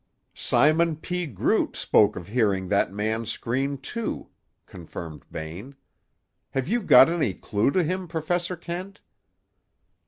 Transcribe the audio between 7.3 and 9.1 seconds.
clue to him, Professor Kent?"